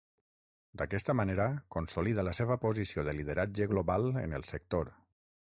D'aquesta 0.81 1.13
manera 1.19 1.45
consolida 1.75 2.25
la 2.29 2.33
seva 2.39 2.59
posició 2.65 3.05
de 3.09 3.15
lideratge 3.19 3.69
global 3.75 4.11
en 4.25 4.35
el 4.41 4.49
sector. 4.55 4.93